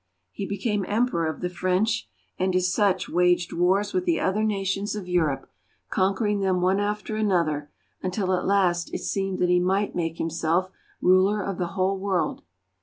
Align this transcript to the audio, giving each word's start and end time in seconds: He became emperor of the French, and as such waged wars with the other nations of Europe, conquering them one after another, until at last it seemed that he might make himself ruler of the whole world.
He 0.31 0.47
became 0.47 0.83
emperor 0.87 1.27
of 1.27 1.41
the 1.41 1.49
French, 1.51 2.09
and 2.39 2.55
as 2.55 2.73
such 2.73 3.07
waged 3.07 3.53
wars 3.53 3.93
with 3.93 4.05
the 4.05 4.19
other 4.19 4.43
nations 4.43 4.95
of 4.95 5.07
Europe, 5.07 5.47
conquering 5.91 6.39
them 6.39 6.59
one 6.59 6.79
after 6.79 7.15
another, 7.15 7.69
until 8.01 8.33
at 8.33 8.47
last 8.47 8.91
it 8.95 9.03
seemed 9.03 9.37
that 9.37 9.49
he 9.49 9.59
might 9.59 9.93
make 9.93 10.17
himself 10.17 10.71
ruler 11.03 11.43
of 11.43 11.59
the 11.59 11.67
whole 11.77 11.99
world. 11.99 12.41